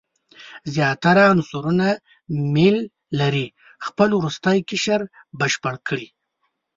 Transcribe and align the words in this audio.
زیاتره 0.73 1.23
عنصرونه 1.33 1.89
میل 2.53 2.77
لري 3.19 3.47
خپل 3.85 4.09
وروستی 4.15 4.57
قشر 4.69 5.01
بشپړ 5.39 5.75
کړي. 5.87 6.07